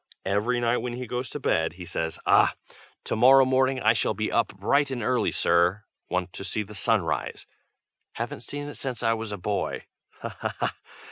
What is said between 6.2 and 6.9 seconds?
to see the